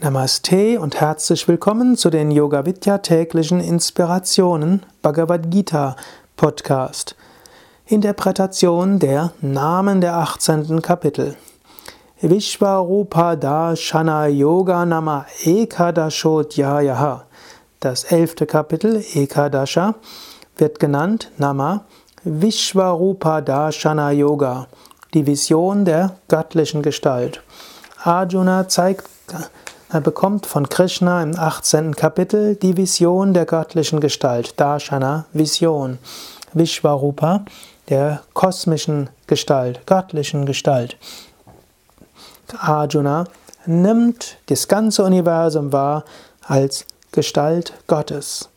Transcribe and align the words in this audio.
Namaste 0.00 0.78
und 0.78 1.00
herzlich 1.00 1.48
willkommen 1.48 1.96
zu 1.96 2.08
den 2.08 2.30
Yoga 2.30 2.64
Vidya 2.64 2.98
täglichen 2.98 3.58
Inspirationen 3.58 4.86
Bhagavad 5.02 5.50
Gita 5.50 5.96
Podcast. 6.36 7.16
Interpretation 7.84 9.00
der 9.00 9.32
Namen 9.40 10.00
der 10.00 10.14
18. 10.14 10.82
Kapitel. 10.82 11.36
Vishvarupa 12.20 13.34
Darshana 13.34 14.28
Yoga 14.28 14.86
Nama 14.86 15.26
Ekadashodhyayaha. 15.42 17.24
Das 17.80 18.04
elfte 18.04 18.46
Kapitel 18.46 19.04
Ekadasha 19.14 19.96
wird 20.58 20.78
genannt 20.78 21.32
Nama 21.38 21.84
Vishvarupa 22.22 23.40
Darshana 23.40 24.12
Yoga, 24.12 24.68
die 25.12 25.26
Vision 25.26 25.84
der 25.84 26.14
göttlichen 26.28 26.82
Gestalt. 26.82 27.42
Arjuna 28.04 28.68
zeigt 28.68 29.02
er 29.90 30.00
bekommt 30.00 30.46
von 30.46 30.68
Krishna 30.68 31.22
im 31.22 31.38
18. 31.38 31.96
Kapitel 31.96 32.56
die 32.56 32.76
Vision 32.76 33.32
der 33.32 33.46
göttlichen 33.46 34.00
Gestalt, 34.00 34.60
Darshana, 34.60 35.24
Vision, 35.32 35.98
Vishvarupa, 36.52 37.44
der 37.88 38.20
kosmischen 38.34 39.08
Gestalt, 39.26 39.86
göttlichen 39.86 40.44
Gestalt. 40.44 40.96
Arjuna 42.58 43.24
nimmt 43.64 44.36
das 44.46 44.68
ganze 44.68 45.04
Universum 45.04 45.72
wahr 45.72 46.04
als 46.42 46.84
Gestalt 47.12 47.72
Gottes. 47.86 48.50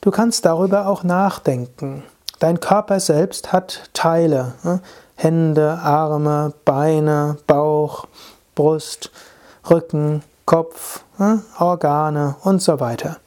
Du 0.00 0.12
kannst 0.12 0.44
darüber 0.44 0.86
auch 0.86 1.02
nachdenken. 1.02 2.04
Dein 2.38 2.60
Körper 2.60 3.00
selbst 3.00 3.52
hat 3.52 3.90
Teile, 3.92 4.54
ne? 4.62 4.80
Hände, 5.16 5.80
Arme, 5.82 6.52
Beine, 6.64 7.38
Bauch, 7.48 8.06
Brust, 8.54 9.10
Rücken, 9.70 10.22
Kopf, 10.46 11.04
hm, 11.16 11.42
Organe 11.58 12.36
und 12.42 12.62
so 12.62 12.80
weiter. 12.80 13.18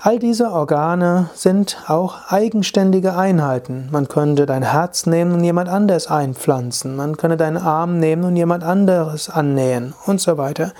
All 0.00 0.20
diese 0.20 0.52
Organe 0.52 1.28
sind 1.34 1.76
auch 1.88 2.30
eigenständige 2.30 3.16
Einheiten. 3.16 3.88
Man 3.90 4.06
könnte 4.06 4.46
dein 4.46 4.62
Herz 4.62 5.06
nehmen 5.06 5.32
und 5.32 5.42
jemand 5.42 5.68
anderes 5.68 6.06
einpflanzen. 6.06 6.94
Man 6.94 7.16
könnte 7.16 7.36
deinen 7.36 7.56
Arm 7.56 7.98
nehmen 7.98 8.22
und 8.22 8.36
jemand 8.36 8.62
anderes 8.62 9.28
annähen 9.28 9.94
und 10.06 10.20
so 10.20 10.38
weiter. 10.38 10.72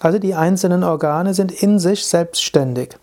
Also 0.00 0.18
die 0.18 0.34
einzelnen 0.34 0.82
Organe 0.82 1.32
sind 1.32 1.52
in 1.52 1.78
sich 1.78 2.06
selbstständig. 2.06 2.98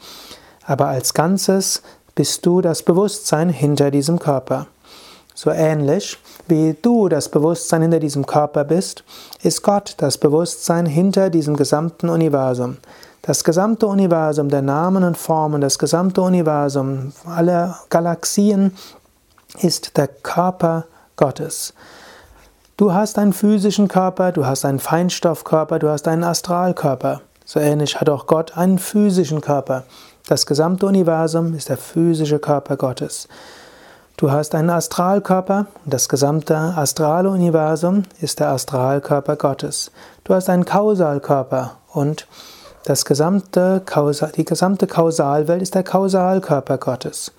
Aber 0.66 0.88
als 0.88 1.14
Ganzes 1.14 1.82
bist 2.14 2.46
du 2.46 2.60
das 2.60 2.84
Bewusstsein 2.84 3.48
hinter 3.48 3.90
diesem 3.90 4.20
Körper. 4.20 4.68
So 5.36 5.50
ähnlich 5.50 6.18
wie 6.48 6.76
du 6.82 7.10
das 7.10 7.30
Bewusstsein 7.30 7.82
hinter 7.82 8.00
diesem 8.00 8.26
Körper 8.26 8.64
bist, 8.64 9.04
ist 9.42 9.64
Gott 9.64 9.96
das 9.98 10.18
Bewusstsein 10.18 10.86
hinter 10.86 11.30
diesem 11.30 11.56
gesamten 11.56 12.10
Universum. 12.10 12.78
Das 13.24 13.44
gesamte 13.44 13.88
Universum 13.88 14.50
der 14.50 14.62
Namen 14.62 15.04
und 15.04 15.18
Formen, 15.18 15.62
das 15.62 15.80
gesamte 15.80 16.22
Universum 16.22 17.14
aller 17.26 17.80
Galaxien 17.90 18.76
ist 19.60 19.98
der 19.98 20.08
Körper 20.08 20.86
Gottes. 21.16 21.74
Du 22.76 22.94
hast 22.94 23.18
einen 23.18 23.34
physischen 23.34 23.88
Körper, 23.88 24.32
du 24.32 24.46
hast 24.46 24.66
einen 24.66 24.80
Feinstoffkörper, 24.80 25.80
du 25.80 25.90
hast 25.90 26.08
einen 26.08 26.24
Astralkörper. 26.24 27.22
So 27.46 27.60
ähnlich 27.60 28.00
hat 28.00 28.10
auch 28.10 28.28
Gott 28.28 28.58
einen 28.58 28.80
physischen 28.80 29.42
Körper. 29.42 29.84
Das 30.28 30.46
gesamte 30.46 30.86
Universum 30.86 31.54
ist 31.54 31.70
der 31.70 31.78
physische 31.78 32.40
Körper 32.40 32.78
Gottes. 32.78 33.28
Du 34.16 34.32
hast 34.32 34.54
einen 34.54 34.70
Astralkörper, 34.70 35.66
das 35.86 36.08
gesamte 36.08 36.56
astrale 36.56 37.30
Universum 37.30 38.04
ist 38.22 38.40
der 38.40 38.50
Astralkörper 38.50 39.36
Gottes. 39.38 39.92
Du 40.24 40.36
hast 40.36 40.50
einen 40.50 40.66
Kausalkörper 40.66 41.78
und 41.92 42.28
das 42.86 43.06
gesamte 43.06 43.82
Kausal, 43.84 44.32
die 44.36 44.46
gesamte 44.46 44.86
Kausalwelt 44.86 45.64
ist 45.64 45.74
der 45.74 45.84
Kausalkörper 45.84 46.78
Gottes. 46.78 47.32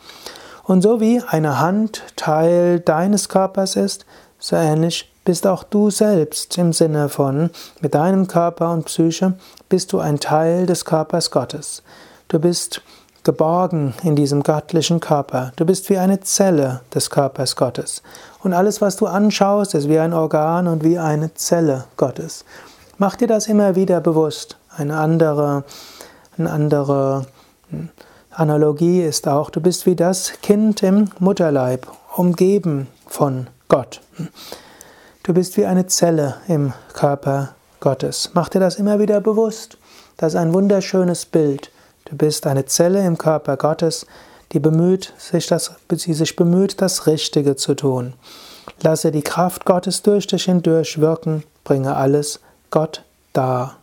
Und 0.65 0.83
so 0.83 1.01
wie 1.01 1.23
eine 1.23 1.61
Hand 1.61 2.03
Teil 2.17 2.81
deines 2.81 3.29
Körpers 3.29 3.77
ist, 3.77 4.05
so 4.41 4.57
ähnlich 4.57 5.13
bist 5.25 5.47
auch 5.47 5.63
du 5.63 5.91
selbst 5.91 6.59
im 6.59 6.73
Sinne 6.73 7.09
von 7.09 7.51
mit 7.83 7.95
deinem 7.95 8.27
Körper 8.27 8.73
und 8.73 8.87
Psyche 8.87 9.35
bist 9.69 9.93
du 9.93 10.01
ein 10.01 10.19
Teil 10.19 10.67
des 10.67 10.85
Körpers 10.85 11.31
Gottes. 11.31 11.85
Du 12.27 12.41
bist 12.41 12.83
geborgen 13.25 13.95
in 14.03 14.15
diesem 14.17 14.43
göttlichen 14.43 15.01
Körper. 15.01 15.53
Du 15.57 15.65
bist 15.65 15.91
wie 15.91 15.99
eine 15.99 16.21
Zelle 16.21 16.83
des 16.95 17.11
Körpers 17.11 17.57
Gottes. 17.57 18.03
Und 18.43 18.53
alles, 18.53 18.81
was 18.81 18.97
du 18.97 19.07
anschaust, 19.07 19.75
ist 19.75 19.89
wie 19.89 19.99
ein 19.99 20.13
Organ 20.13 20.69
und 20.69 20.85
wie 20.85 20.99
eine 20.99 21.35
Zelle 21.35 21.85
Gottes. 21.97 22.45
Mach 22.99 23.17
dir 23.17 23.27
das 23.27 23.49
immer 23.49 23.75
wieder 23.75 24.01
bewusst. 24.01 24.59
Eine 24.77 24.99
andere, 24.99 25.65
eine 26.37 26.51
andere 26.51 27.27
hm, 27.71 27.89
Analogie 28.31 29.01
ist 29.03 29.29
auch, 29.29 29.51
du 29.51 29.61
bist 29.61 29.87
wie 29.87 29.97
das 29.97 30.33
Kind 30.43 30.83
im 30.83 31.09
Mutterleib, 31.19 31.87
umgeben 32.17 32.89
von 33.07 33.47
Gott. 33.69 34.01
Du 35.23 35.33
bist 35.33 35.57
wie 35.57 35.67
eine 35.67 35.87
Zelle 35.87 36.37
im 36.49 36.73
Körper 36.93 37.55
Gottes. 37.81 38.31
Mach 38.35 38.49
dir 38.49 38.61
das 38.61 38.77
immer 38.77 38.99
wieder 38.99 39.21
bewusst. 39.21 39.79
Das 40.17 40.35
ist 40.35 40.39
ein 40.39 40.53
wunderschönes 40.53 41.27
Bild. 41.27 41.71
Du 42.07 42.17
bist 42.17 42.47
eine 42.47 42.67
Zelle 42.67 43.05
im 43.05 43.17
Körper 43.17 43.57
Gottes, 43.57 44.07
die 44.53 44.61
bemüht, 44.61 45.13
sich 45.19 45.47
das, 45.47 45.73
die 45.91 46.15
sich 46.15 46.37
bemüht, 46.37 46.81
das 46.81 47.07
Richtige 47.07 47.57
zu 47.57 47.75
tun. 47.75 48.15
Lasse 48.83 49.11
die 49.11 49.23
Kraft 49.23 49.65
Gottes 49.65 50.03
durch 50.03 50.27
dich 50.27 50.45
hindurch 50.45 51.01
wirken, 51.01 51.45
bringe 51.65 51.97
alles 51.97 52.41
Gott 52.71 53.03
dar. 53.33 53.79